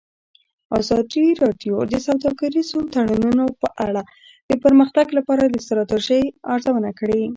ازادي 0.79 1.25
راډیو 1.43 1.75
د 1.91 1.93
سوداګریز 2.07 2.69
تړونونه 2.93 3.43
په 3.61 3.69
اړه 3.87 4.01
د 4.49 4.51
پرمختګ 4.63 5.07
لپاره 5.17 5.43
د 5.47 5.55
ستراتیژۍ 5.65 6.23
ارزونه 6.53 6.89
کړې. 6.99 7.21